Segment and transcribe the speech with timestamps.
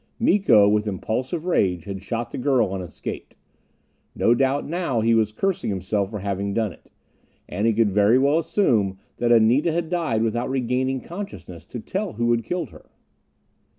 [0.17, 3.35] Miko, with impulsive rage, had shot the girl and escaped.
[4.15, 6.91] No doubt now he was cursing himself for having done it.
[7.47, 12.13] And he could very well assume that Anita had died without regaining consciousness to tell
[12.13, 12.89] who had killed her.